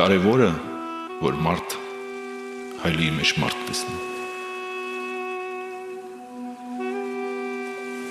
[0.00, 0.50] կարևորը,
[1.22, 1.76] որ մարդ
[2.82, 3.98] հայլի մեջ մարդ տեսնի։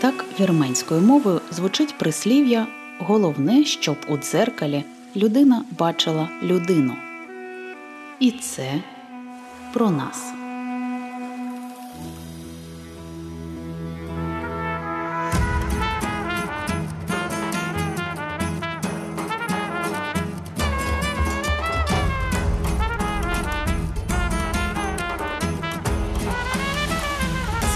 [0.02, 2.68] Так вірменською мовою звучить прислів'я
[3.00, 4.84] головне, щоб у дзеркалі
[5.16, 6.96] людина бачила людину.
[8.20, 8.82] І це
[9.74, 10.39] про нас.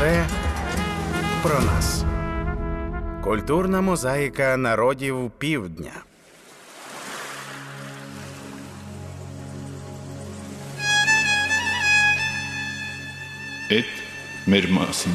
[0.05, 0.27] Це
[1.43, 2.05] про нас.
[3.23, 5.93] Культурна мозаїка народів півдня.
[13.71, 13.85] Ет
[14.47, 15.15] Мермасини.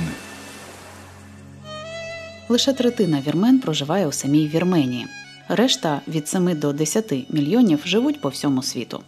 [2.49, 5.08] Лише третина вірмен проживає у самій Вірменії.
[5.49, 9.03] Решта від 7 до 10 мільйонів живуть по всьому світу.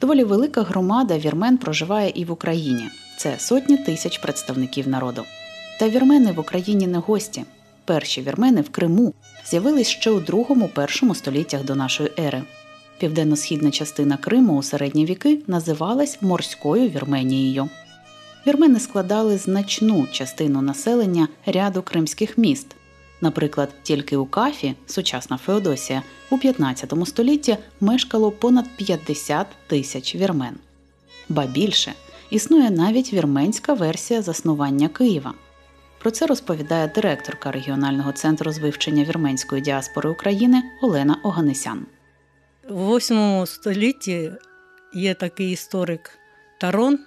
[0.00, 2.90] Доволі велика громада вірмен проживає і в Україні.
[3.16, 5.24] Це сотні тисяч представників народу.
[5.78, 7.44] Та вірмени в Україні не гості.
[7.84, 9.14] Перші вірмени в Криму
[9.46, 12.42] з'явились ще у другому-першому століттях до нашої ери.
[12.98, 17.68] Південно-східна частина Криму у середні віки називалась морською Вірменією.
[18.46, 22.66] Вірмени складали значну частину населення ряду кримських міст.
[23.20, 30.54] Наприклад, тільки у Кафі, сучасна Феодосія, у 15 столітті мешкало понад 50 тисяч вірмен.
[31.28, 31.92] Ба більше
[32.34, 35.34] існує навіть вірменська версія заснування Києва.
[35.98, 41.86] Про це розповідає директорка регіонального центру з вивчення вірменської діаспори України Олена Оганесян.
[42.68, 44.32] В 8 столітті
[44.94, 46.18] є такий історик
[46.60, 46.98] Тарон.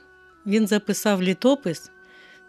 [0.46, 1.92] Він записав літопис,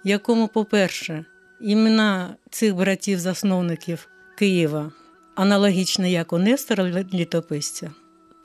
[0.04, 1.24] в якому, по-перше,
[1.60, 4.92] імена цих братів-засновників Києва
[5.34, 7.90] аналогічно як у Нестора літописця.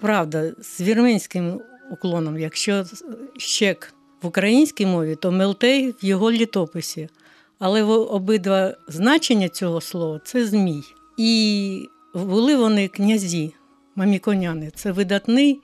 [0.02, 1.62] Правда, з вірменським
[1.92, 2.86] уклоном, якщо
[3.38, 3.94] щек
[4.24, 7.10] в українській мові, то Мелтей в його літописі.
[7.60, 10.82] Але в обидва значення цього слова це змій.
[11.18, 13.54] І були вони князі,
[13.96, 14.72] маміконяни.
[14.76, 15.60] Це видатний,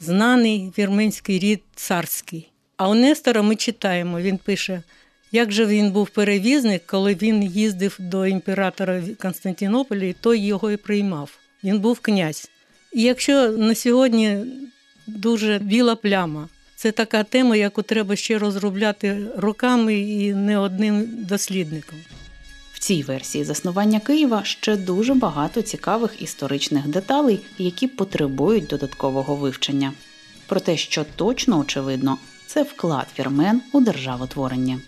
[0.00, 2.48] знаний вірменський рід царський.
[2.76, 4.82] А у Нестора ми читаємо, він пише,
[5.32, 10.76] як же він був перевізник, коли він їздив до імператора Константинополя, і той його і
[10.76, 11.38] приймав.
[11.64, 12.50] Він був князь.
[12.92, 14.44] І якщо на сьогодні
[15.06, 16.48] дуже біла пляма,
[16.82, 21.98] це така тема, яку треба ще розробляти роками і не одним дослідником.
[22.72, 29.92] В цій версії заснування Києва ще дуже багато цікавих історичних деталей, які потребують додаткового вивчення.
[30.46, 34.80] Про те, що точно очевидно, це вклад вірмен у державотворення.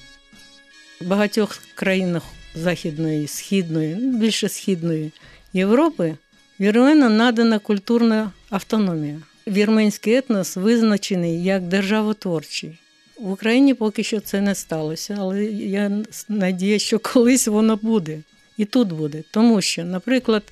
[1.01, 2.23] В багатьох країнах
[2.55, 5.13] Західної, Східної, більше Східної
[5.53, 6.17] Європи
[6.61, 9.21] вірменам надана культурна автономія.
[9.47, 12.79] Вірменський етнос визначений як державотворчий.
[13.19, 15.91] В Україні поки що це не сталося, але я
[16.29, 18.19] надію, що колись воно буде.
[18.57, 19.23] І тут буде.
[19.31, 20.43] Тому що, наприклад,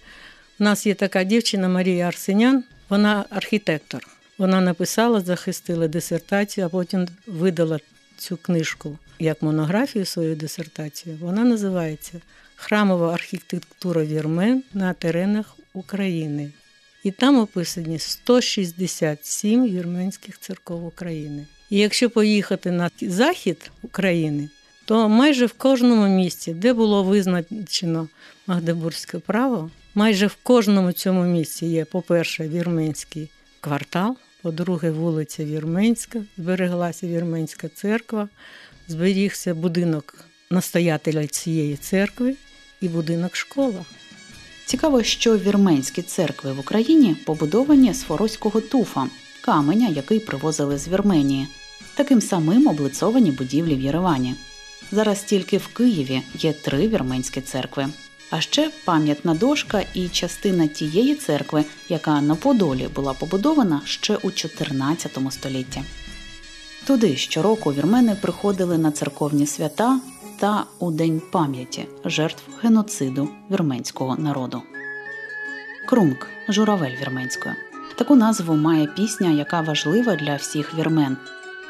[0.60, 4.08] у нас є така дівчина Марія Арсенян, вона архітектор.
[4.38, 7.80] Вона написала, захистила дисертацію, а потім видала
[8.16, 11.18] цю книжку як монографію свою дисертацію.
[11.20, 12.20] Вона називається
[12.56, 16.50] Храмова архітектура вірмен на теренах України.
[17.02, 21.46] І там описані 167 вірменських церков України.
[21.70, 24.48] І якщо поїхати на захід України,
[24.84, 28.08] то майже в кожному місці, де було визначено
[28.46, 33.30] Магдебурзьке право, майже в кожному цьому місці є, по-перше, вірменський
[33.60, 38.28] квартал, по-друге, вулиця Вірменська, збереглася Вірменська церква,
[38.88, 42.34] зберігся будинок настоятеля цієї церкви
[42.80, 43.84] і будинок школа.
[44.66, 49.06] Цікаво, що вірменські церкви в Україні побудовані з форозького туфа,
[49.40, 51.46] каменя, який привозили з Вірменії.
[51.94, 54.34] Таким самим облицовані будівлі в Єревані.
[54.92, 57.88] Зараз тільки в Києві є три вірменські церкви.
[58.30, 64.30] А ще пам'ятна дошка і частина тієї церкви, яка на Подолі була побудована ще у
[64.30, 65.82] 14 столітті.
[66.86, 70.00] Туди щороку вірмени приходили на церковні свята
[70.40, 74.62] та у День пам'яті жертв геноциду вірменського народу.
[75.88, 77.54] Крумк журавель вірменською.
[77.94, 81.16] Таку назву має пісня, яка важлива для всіх вірмен.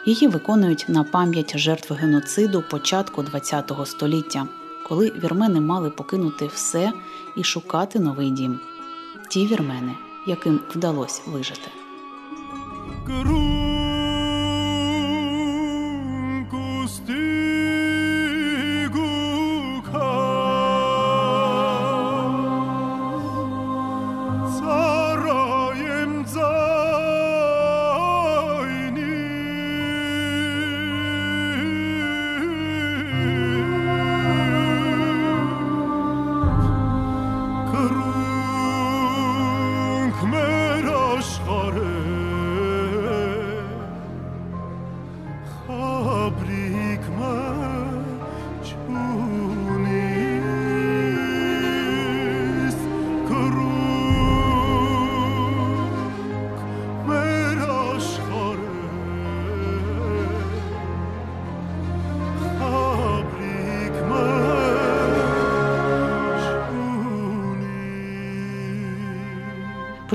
[0.06, 4.46] Її виконують на пам'ять жертв геноциду початку ХХ століття,
[4.88, 6.92] коли вірмени мали покинути все
[7.36, 8.60] і шукати новий дім.
[9.30, 9.94] Ті вірмени,
[10.26, 11.70] яким вдалося вижити.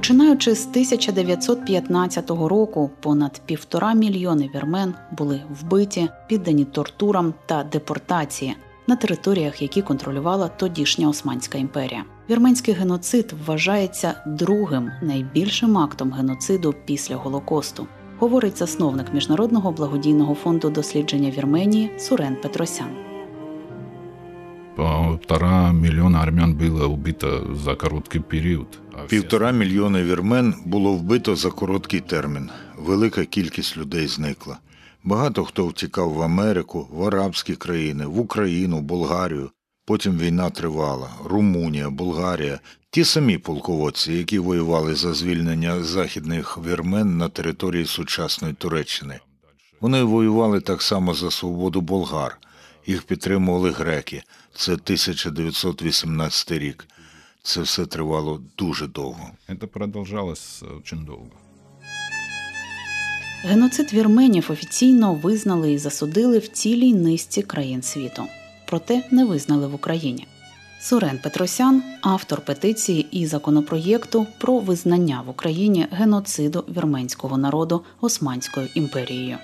[0.07, 8.55] Починаючи з 1915 року, понад півтора мільйони вірмен були вбиті, піддані тортурам та депортації
[8.87, 12.03] на територіях, які контролювала тодішня Османська імперія.
[12.29, 17.87] Вірменський геноцид вважається другим найбільшим актом геноциду після Голокосту,
[18.19, 23.06] говорить засновник міжнародного благодійного фонду дослідження Вірменії Сурен Петросян.
[24.77, 28.79] Полтора миллиона армян было убито за короткий период.
[28.93, 32.49] а Півтора мільйони вірмен було вбито за короткий термін.
[32.77, 34.57] Велика кількість людей зникла.
[35.03, 39.49] Багато хто втікав в Америку, в арабські країни, в Україну, Болгарію.
[39.85, 41.09] Потім війна тривала.
[41.25, 42.59] Румунія, Болгарія.
[42.91, 49.19] Ті самі полководці, які воювали за звільнення західних вірмен на території сучасної Туреччини.
[49.81, 52.37] Вони воювали так само за свободу болгар.
[52.87, 54.23] Їх підтримували греки.
[54.55, 56.87] Це 1918 рік.
[57.43, 59.31] Це все тривало дуже довго.
[59.49, 61.31] Это продолжалось очень долго.
[63.43, 68.23] Геноцид вірменів офіційно визнали і засудили в цілій низці країн світу,
[68.67, 70.27] проте не визнали в Україні.
[70.81, 79.37] Сурен Петросян, автор петиції і законопроєкту про визнання в Україні геноциду вірменського народу Османською імперією.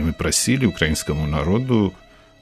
[0.00, 1.92] Мы просили украинскому народу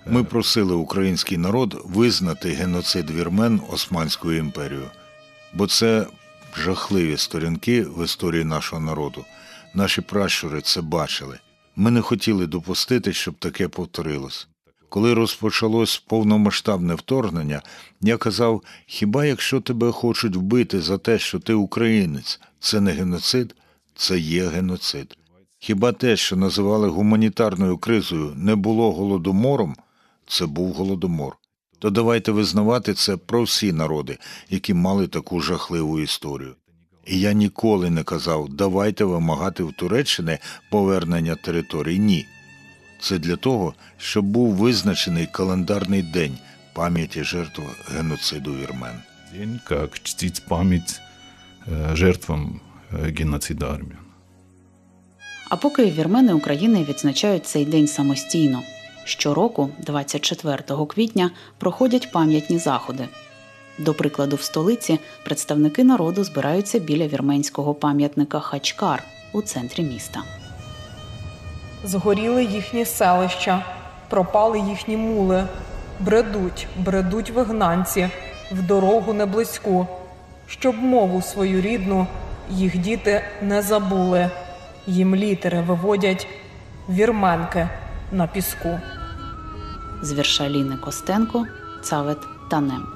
[0.06, 4.90] Ми просили український народ визнати геноцид вірмен Османською імперією,
[5.54, 6.06] бо це
[6.56, 9.24] жахливі сторінки в історії нашого народу.
[9.74, 11.38] Наші пращури це бачили.
[11.76, 14.48] Ми не хотіли допустити, щоб таке повторилось.
[14.88, 17.62] Коли розпочалось повномасштабне вторгнення,
[18.00, 23.54] я казав: хіба якщо тебе хочуть вбити за те, що ти українець, це не геноцид,
[23.94, 25.16] це є геноцид.
[25.58, 29.76] Хіба те, що називали гуманітарною кризою, не було голодомором,
[30.30, 31.36] це був голодомор.
[31.78, 34.18] То давайте визнавати це про всі народи,
[34.50, 36.54] які мали таку жахливу історію.
[37.06, 40.38] І я ніколи не казав, давайте вимагати в Туреччини
[40.70, 41.98] повернення територій.
[41.98, 42.26] Ні.
[43.00, 46.38] Це для того, щоб був визначений календарний день
[46.74, 47.62] пам'яті жертв
[47.96, 48.94] геноциду вірмен.
[49.32, 51.00] день, как чтить память
[51.66, 52.60] э, жертвам
[52.90, 53.98] э, геноцида армян.
[55.48, 58.62] А поки вірмени України відзначають цей день самостійно.
[59.04, 63.08] Щороку, 24 квітня, проходять пам'ятні заходи.
[63.78, 69.02] До прикладу, в столиці представники народу збираються біля вірменського пам'ятника Хачкар
[69.32, 70.22] у центрі міста.
[71.84, 73.64] Згоріли їхні селища,
[74.08, 75.44] пропали їхні мули,
[76.00, 78.08] бредуть, бредуть вигнанці
[78.52, 79.86] в дорогу неблизьку,
[80.46, 82.06] щоб мову свою рідну
[82.50, 84.30] їх діти не забули.
[84.86, 86.26] Їм літери виводять
[86.88, 87.68] вірменки
[88.12, 88.80] на піску.
[90.02, 91.46] З вірша Ліни Костенко,
[91.82, 92.18] Цавет
[92.50, 92.86] Танем.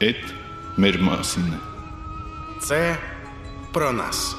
[0.00, 0.16] Эт
[0.76, 1.58] мермасине.
[2.62, 2.96] Це
[3.72, 4.36] про нас.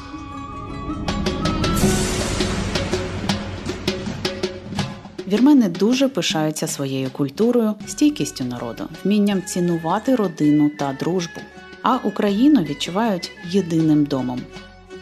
[5.27, 11.41] Вірмени дуже пишаються своєю культурою, стійкістю народу, вмінням цінувати родину та дружбу.
[11.81, 14.41] А Україну відчувають єдиним домом.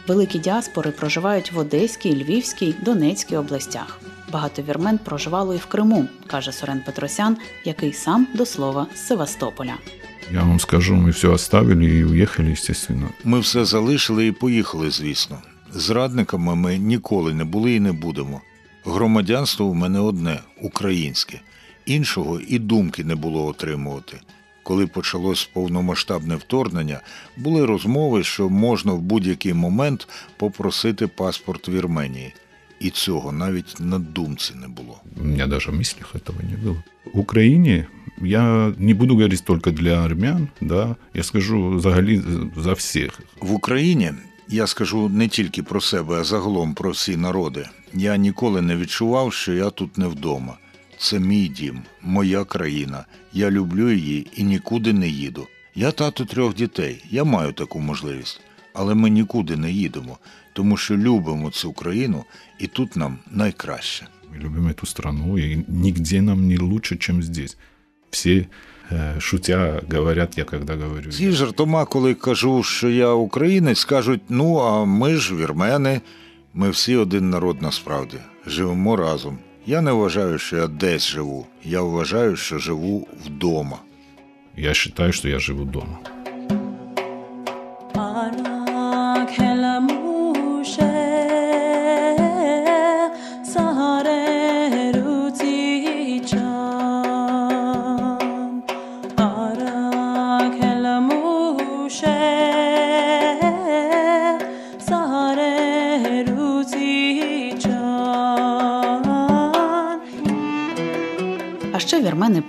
[0.06, 4.00] Великі діаспори проживають в Одеській, Львівській, Донецькій областях.
[4.32, 9.74] Багато вірмен проживало і в Криму, каже Сорен Петросян, який сам до слова з Севастополя.
[10.32, 13.10] Я вам скажу, мы все оставили и уехали, естественно.
[13.24, 15.38] Ми все залишили і поїхали, звісно.
[15.72, 18.40] Зрадниками ми ніколи не були і не будемо.
[18.84, 21.40] Громадянство у мене одне українське.
[21.86, 24.20] Іншого і думки не було отримувати.
[24.62, 27.00] Коли почалось повномасштабне вторгнення,
[27.36, 32.34] були розмови, що можна в будь-який момент попросити паспорт Вірменії.
[32.79, 35.01] І цього навіть на думці не було.
[35.21, 36.83] У меня даже в мыслях этого не было.
[37.13, 37.87] В Украине
[38.21, 42.21] я не буду говорить только для армян, да, я скажу взагалі
[42.57, 43.19] за всіх.
[43.41, 44.11] В Україні
[44.47, 47.65] я скажу не тільки про себе, а загалом про всі народи.
[47.93, 50.57] Я ніколи не відчував, що я тут не вдома.
[50.97, 53.05] Це мій дім, моя країна.
[53.33, 55.47] Я люблю її і нікуди не їду.
[55.75, 58.41] Я тато трьох дітей, я маю таку можливість.
[58.73, 60.17] Але ми нікуди не їдемо,
[60.53, 62.25] тому що любимо цю країну,
[62.59, 64.07] і тут нам найкраще.
[64.33, 67.57] Мы любим эту страну, и нигде нам не лучше, чем здесь.
[68.09, 68.47] Все,
[68.91, 71.11] э, шутя, говорят, я когда говорю.
[71.11, 76.01] Ці жартома, коли кажу, що я українець, кажуть: ну а ми ж вірмени.
[76.57, 78.17] Ми всі один народ насправді
[78.47, 79.37] живемо разом.
[79.65, 81.47] Я не вважаю, що я десь живу.
[81.63, 83.77] Я вважаю, що живу вдома.
[84.57, 85.99] Я считаю, что я живу дома.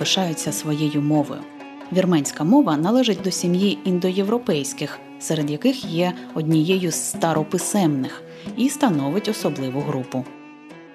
[0.02, 1.42] Пишаються своєю мовою.
[1.94, 8.24] Вірменська мова належить до сім'ї індоєвропейських, серед яких є однією з старописемних
[8.58, 10.26] і становить особливу групу.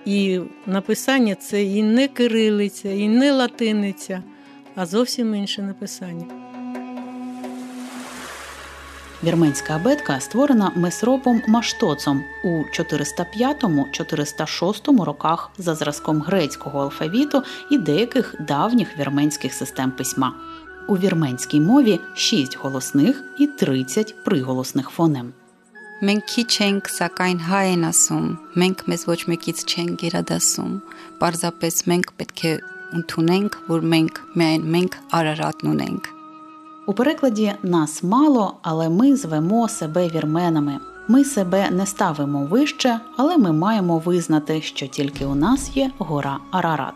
[0.04, 4.22] І написання це і не кирилиця, і не латиниця,
[4.74, 6.24] а зовсім інше написання.
[9.23, 18.99] Вірменська абетка створена месропом Маштоцом у 405-406 роках за зразком грецького алфавіту і деяких давніх
[18.99, 20.33] вірменських систем письма.
[20.87, 25.33] У вірменській мові 6 голосних і 30 приголосних фонем.
[26.01, 30.71] Մենք քիչ ենք, սակայն հայ են ասում։ Մենք մեզ ոչ մեկից չենք գերադասում։
[31.21, 32.53] Պարզապես մենք պետք է
[32.97, 36.09] ընդունենք, որ մենք միայն մենք Արարատն ունենք։
[36.86, 40.78] у перекладі нас мало, але ми звемо себе вірменами.
[41.08, 46.38] Ми себе не ставимо вище, але ми маємо визнати, що тільки у нас є гора
[46.50, 46.94] Арарат.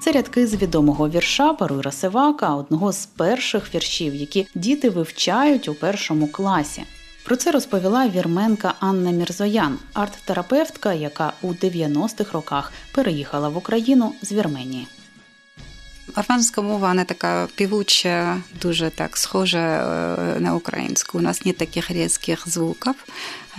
[0.00, 5.74] Це рядки з відомого вірша Паруйра Севака, одного з перших віршів, які діти вивчають у
[5.74, 6.82] першому класі.
[7.24, 14.32] Про це розповіла вірменка Анна Мірзоян, арт-терапевтка, яка у 90-х роках переїхала в Україну з
[14.32, 14.86] Вірменії.
[16.14, 19.58] Армянська мова вона така півуча, дуже так схожа
[20.36, 21.18] е, на українську.
[21.18, 22.94] У нас нет таких різких звуків.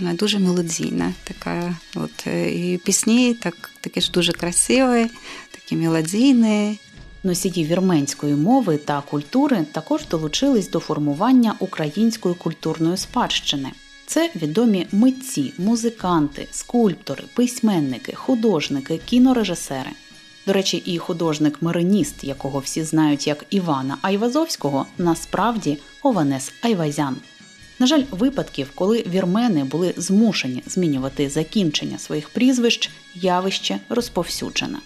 [0.00, 1.12] Вона дуже мелодійна.
[1.24, 5.10] Така, от, е, і пісні так, такі ж дуже красиві,
[5.50, 6.78] такі мелодійні.
[7.24, 13.70] Носії вірменської мови та культури також долучились до формування української культурної спадщини.
[14.06, 19.90] Це відомі митці, музиканти, скульптори, письменники, художники, кінорежисери.
[20.46, 27.16] До речі, і художник-мариніст, якого всі знають як Івана Айвазовського, насправді Ованес Айвазян.
[27.78, 34.78] На жаль, випадків, коли вірмени були змушені змінювати закінчення своїх прізвищ, явище розповсюджене.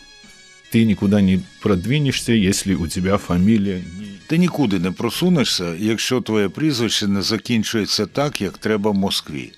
[0.72, 6.48] Ты никуда не продвинешься, если у тебя фамилия не Ти нікуди не просунешся, якщо твоє
[6.48, 9.52] прізвище не закінчується так, як треба в Москві.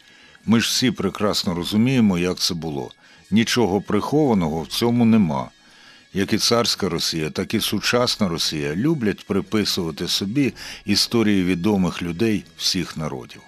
[0.47, 2.91] Ми ж всі прекрасно розуміємо, як це було.
[3.31, 5.51] Нічого прихованого в цьому нема.
[6.15, 12.97] Як і царська Росія, так і сучасна Росія люблять приписувати собі історії відомих людей всіх
[12.97, 13.41] народів.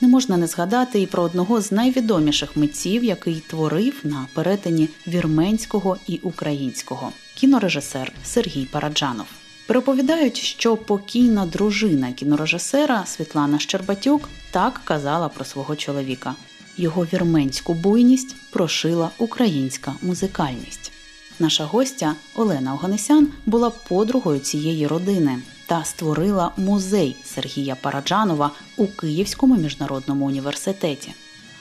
[0.00, 5.96] Не можна не згадати і про одного з найвідоміших митців, який творив на перетині вірменського
[6.06, 9.26] і українського кінорежисер Сергій Параджанов.
[9.66, 16.34] Переповідають, що покійна дружина кінорежисера Світлана Щербатюк так казала про свого чоловіка.
[16.76, 20.91] Його вірменську буйність прошила українська музикальність.
[21.38, 29.56] Наша гостя Олена Оганесян була подругою цієї родини та створила музей Сергія Параджанова у Київському
[29.56, 31.14] міжнародному університеті.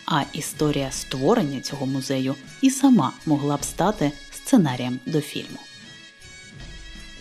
[0.06, 5.58] А історія створення цього музею і сама могла б стати сценарієм до фільму.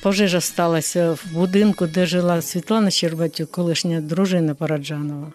[0.02, 5.32] Пожежа сталася в будинку, де жила Світлана Щербатюк, колишня дружина Параджанова.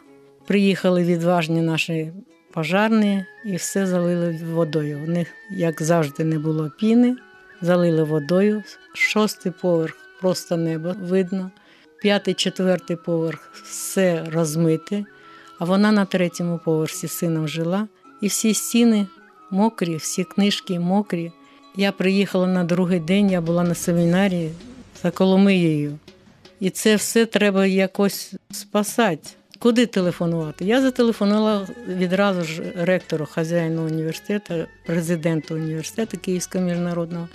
[0.47, 2.11] Приїхали відважні наші
[2.55, 5.01] пожарні і все залили водою.
[5.03, 7.15] У них, як завжди, не було піни,
[7.61, 8.63] залили водою.
[8.93, 11.51] Шостий поверх просто небо видно.
[12.01, 15.05] П'ятий, четвертий поверх все розмите,
[15.59, 17.87] а вона на третьому поверсі з сином жила.
[18.21, 19.07] І всі стіни
[19.51, 21.31] мокрі, всі книжки мокрі.
[21.75, 24.49] Я приїхала на другий день, я була на семінарі
[25.03, 25.99] за Коломиєю.
[26.59, 29.29] І це все треба якось спасати.
[29.59, 30.65] Куди телефонувати?
[30.65, 34.53] Я зателефонувала відразу ж ректору, хазяїну університету,
[34.85, 37.27] президенту університету Київського міжнародного.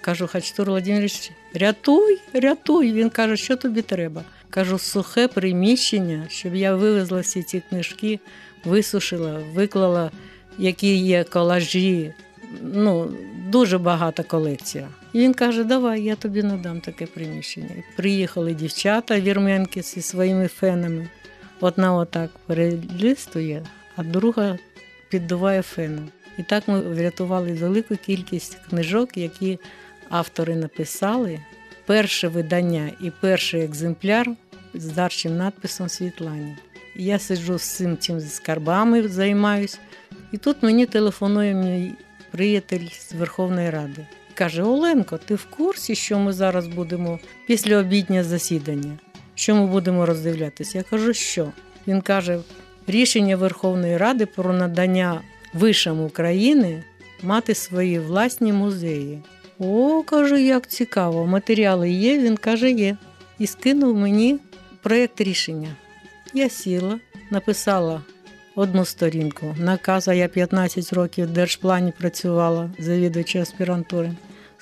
[0.00, 2.92] Кажу, Хачтур Володимирович, рятуй, рятуй.
[2.92, 4.22] Він каже, що тобі треба.
[4.50, 8.20] Кажу, сухе приміщення, щоб я вивезла всі ці книжки,
[8.64, 10.10] висушила, виклала,
[10.58, 12.12] які є колажі.
[12.62, 13.10] Ну,
[13.48, 14.88] дуже багата колекція.
[15.12, 17.70] І він каже: Давай, я тобі надам таке приміщення.
[17.96, 21.08] Приїхали дівчата вірменки зі своїми фенами.
[21.60, 23.62] Одна отак перелистує,
[23.96, 24.58] а друга
[25.10, 26.08] піддуває феном.
[26.38, 29.58] І так ми врятували велику кількість книжок, які
[30.08, 31.40] автори написали.
[31.86, 34.28] Перше видання і перший екземпляр
[34.74, 36.56] з дарчим надписом Світлані.
[36.96, 39.78] Я сиджу з цим цим скарбами, займаюсь,
[40.32, 41.92] І тут мені телефонує мій
[42.30, 44.06] приятель з Верховної Ради.
[44.34, 48.98] Каже: Оленко, ти в курсі, що ми зараз будемо після обіднє засідання?
[49.40, 50.78] Що ми будемо роздивлятися?
[50.78, 51.52] Я кажу, що?
[51.86, 52.38] Він каже:
[52.86, 55.20] рішення Верховної Ради про надання
[55.54, 56.84] вишам України
[57.22, 59.22] мати свої власні музеї.
[59.58, 61.26] О, кажу, як цікаво.
[61.26, 62.18] Матеріали є.
[62.18, 62.96] Він каже, є.
[63.38, 64.38] І скинув мені
[64.82, 65.76] проєкт рішення.
[66.34, 68.02] Я сіла, написала
[68.54, 69.54] одну сторінку.
[69.58, 74.12] Наказ, а я 15 років в держплані працювала, завідувача аспірантури.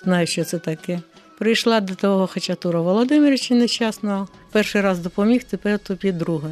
[0.04, 1.00] Знаю, що це таке.
[1.38, 4.28] Прийшла до того Хачатура Володимировича нещасного.
[4.52, 6.48] Перший раз допоміг, тепер тобі друге.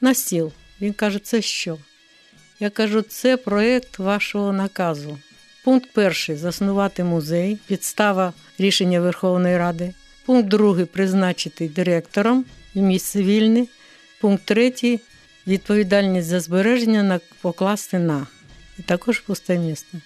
[0.00, 0.52] На стіл.
[0.80, 1.78] Він каже, це що?
[2.60, 5.18] Я кажу, це проєкт вашого наказу.
[5.64, 9.94] Пункт перший заснувати музей, підстава рішення Верховної Ради.
[10.26, 12.44] Пункт другий призначити директором
[12.74, 13.66] і місце вільне.
[14.20, 15.00] Пункт третій
[15.46, 18.26] відповідальність за збереження покласти на.
[18.78, 20.00] І також пусте місце.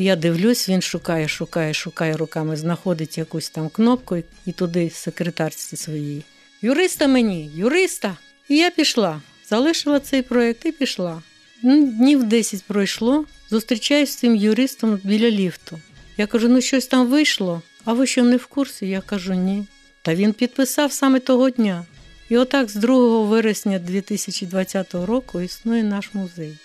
[0.00, 6.24] Я дивлюсь, він шукає, шукає, шукає руками, знаходить якусь там кнопку і- туди секретарці своїй.
[6.62, 8.16] Юриста мені, юриста!
[8.48, 11.22] І я пішла, залишила цей проєкт і пішла.
[11.62, 15.80] Днів 10 пройшло, зустрічаюсь з цим юристом біля ліфту.
[16.16, 18.88] Я кажу, ну щось там вийшло, а ви що не в курсі?
[18.88, 19.66] Я кажу, ні.
[20.02, 21.84] Та він підписав саме того дня.
[22.28, 26.58] І отак з 2 вересня 2020 року існує наш музей.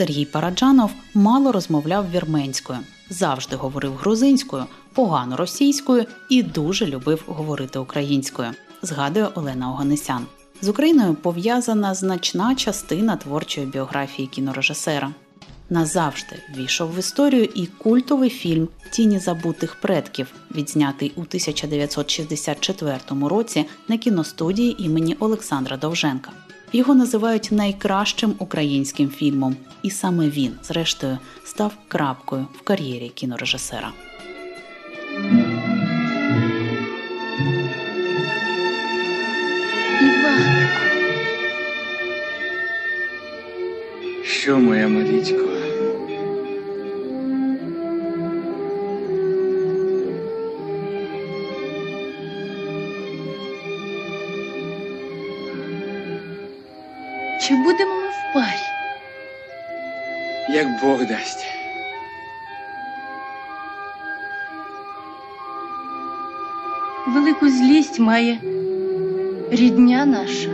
[0.00, 2.78] Сергій Параджанов мало розмовляв вірменською,
[3.10, 8.50] завжди говорив грузинською, погано російською і дуже любив говорити українською,
[8.82, 10.26] згадує Олена Оганесян.
[10.62, 15.10] З Україною пов'язана значна частина творчої біографії кінорежисера.
[15.70, 22.98] Назавжди ввійшов в історію і культовий фільм Тіні забутих предків, відзнятий у 1964
[23.28, 26.30] році на кіностудії імені Олександра Довженка.
[26.72, 33.92] Його називають найкращим українським фільмом, і саме він, зрештою, став крапкою в кар'єрі кінорежисера.
[40.00, 40.80] Іванко.
[44.24, 45.59] Що моя Марічко?
[57.50, 58.62] Чи будемо ми в парі?
[60.48, 61.46] Як Бог дасть.
[67.06, 68.38] Велику злість має
[69.50, 70.48] рідня наша.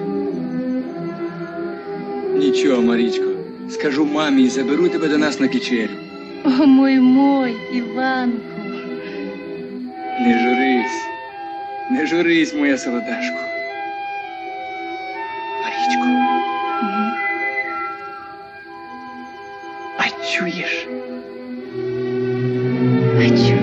[2.35, 3.25] Нічого, Марічко.
[3.71, 5.95] Скажу мамі і заберу тебе до нас на кичерю.
[6.45, 8.39] О, мой мой, Іванку.
[10.21, 11.03] Не журись.
[11.91, 13.56] Не журись, моя солодашко.
[23.17, 23.57] Хочу.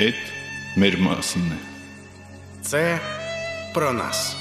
[0.00, 0.14] Ет
[0.76, 1.42] мермасне.
[2.62, 3.00] Це
[3.74, 4.36] про нас.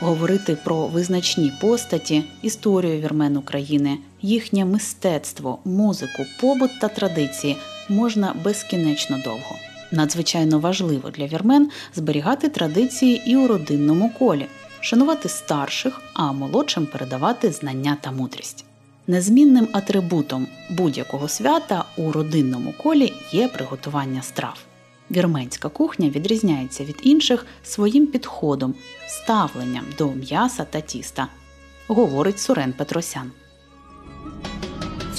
[0.00, 7.56] Говорити про визначні постаті, історію вірмен України, їхнє мистецтво, музику, побут та традиції
[7.88, 9.56] можна безкінечно довго.
[9.92, 14.46] Надзвичайно важливо для вірмен зберігати традиції і у родинному колі,
[14.80, 18.64] шанувати старших, а молодшим передавати знання та мудрість.
[19.06, 24.58] Незмінним атрибутом будь-якого свята у родинному колі є приготування страв.
[25.10, 28.74] Вірменська кухня відрізняється від інших своїм підходом,
[29.08, 31.28] ставленням до м'яса та тіста,
[31.88, 33.30] говорить Сурен Петросян.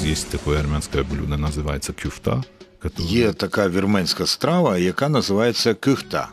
[0.01, 2.43] Есть такое армянское блюдо, называется кюфта.
[2.79, 3.09] Которое...
[3.09, 6.29] Є така вірменська страва, яка називається кихта.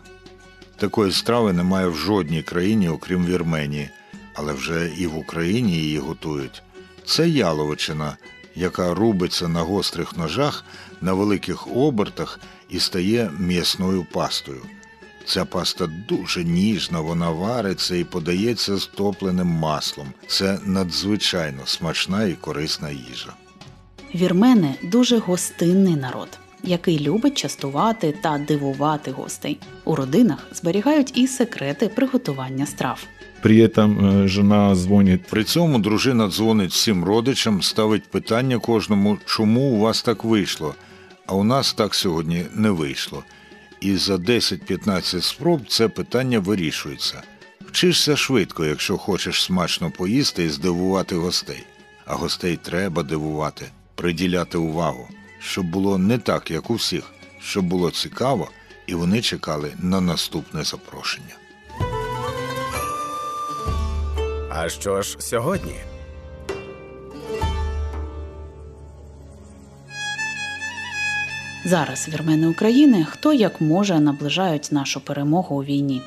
[0.76, 3.90] Такої страви немає в жодній країні, окрім Вірменії,
[4.34, 6.62] але вже і в Україні її готують.
[7.04, 8.16] Це яловичина,
[8.54, 10.64] яка рубиться на гострих ножах
[11.00, 14.62] на великих обертах і стає м'ясною пастою.
[15.26, 20.12] Ця паста дуже ніжна, вона вариться і подається з топленим маслом.
[20.26, 23.32] Це надзвичайно смачна і корисна їжа.
[24.14, 26.28] Вірмени дуже гостинний народ,
[26.62, 29.58] який любить частувати та дивувати гостей.
[29.84, 33.06] У родинах зберігають і секрети приготування страв.
[33.42, 39.60] При этом э, жена звонит При цьому дружина дзвонить всім родичам, ставить питання кожному, чому
[39.60, 40.74] у вас так вийшло,
[41.26, 43.24] а у нас так сьогодні не вийшло.
[43.80, 47.22] І за 10-15 спроб це питання вирішується.
[47.66, 51.64] Вчишся швидко, якщо хочеш смачно поїсти і здивувати гостей.
[52.06, 57.04] А гостей треба дивувати, приділяти увагу, щоб було не так, як у всіх,
[57.40, 58.48] щоб було цікаво,
[58.86, 61.34] і вони чекали на наступне запрошення.
[64.50, 65.74] А що ж сьогодні?
[71.66, 76.02] Зараз вірмени України хто як може наближають нашу перемогу у війні.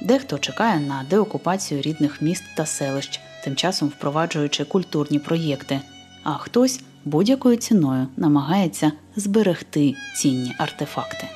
[0.00, 5.80] Дехто чекає на деокупацію рідних міст та селищ, тим часом впроваджуючи культурні проєкти,
[6.22, 11.28] а хтось будь-якою ціною намагається зберегти цінні артефакти.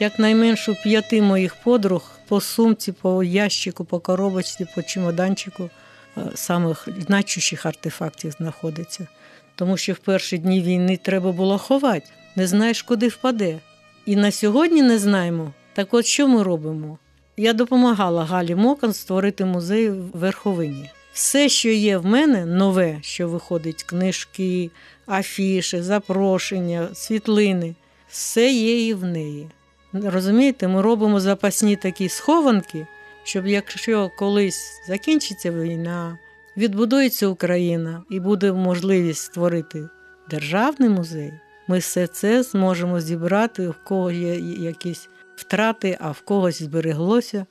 [0.00, 5.70] Якнайменше п'яти моїх подруг по сумці, по ящику, по коробочці, по чемоданчику
[6.16, 9.06] е, самих значущих артефактів знаходиться.
[9.54, 13.58] Тому що в перші дні війни треба було ховати, не знаєш, куди впаде.
[14.06, 15.52] І на сьогодні не знаємо.
[15.74, 16.98] Так от що ми робимо?
[17.36, 20.90] Я допомагала Галі Мокан створити музей в верховині.
[21.16, 24.70] Все, що є в мене, нове, що виходить, книжки,
[25.06, 27.74] афіши, запрошення, світлини,
[28.08, 29.48] все є і в неї.
[29.92, 32.86] Розумієте, ми робимо запасні такі схованки,
[33.24, 36.18] щоб якщо колись закінчиться війна,
[36.56, 39.88] відбудується Україна і буде можливість створити
[40.30, 41.32] державний музей,
[41.68, 47.46] ми все це зможемо зібрати, в кого є якісь втрати, а в когось збереглося.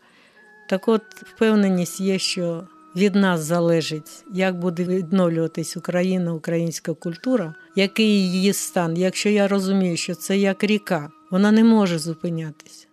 [0.67, 8.30] Так от впевненість є, що від нас залежить, як буде відновлюватись Україна, українська культура, який
[8.30, 8.96] її стан.
[8.96, 12.86] Якщо я розумію, що це як ріка, вона не може зупинятися.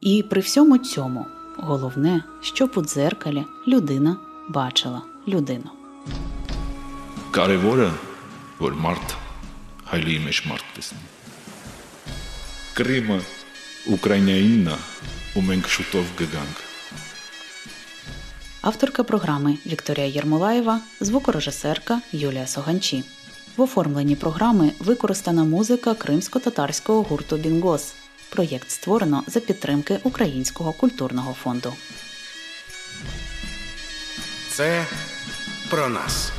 [0.00, 4.16] І при всьому цьому головне, щоб у дзеркалі людина
[4.48, 5.70] бачила людину.
[7.32, 7.88] Կարևորը,
[8.60, 9.14] որ մարդ
[9.88, 11.06] հայլի մեջ մարդ տեսնի։
[12.76, 13.16] Կրիմը
[13.94, 14.76] Ուկրաինայինն է,
[15.40, 16.65] ու մենք շուտով կգանք։
[18.67, 23.03] Авторка програми Вікторія Єрмолаєва, звукорежисерка Юлія Соганчі.
[23.57, 27.93] В оформленні програми використана музика кримсько-татарського гурту Бінгос.
[28.29, 31.73] Проєкт створено за підтримки Українського культурного фонду.
[34.49, 34.85] Це
[35.69, 36.31] про нас.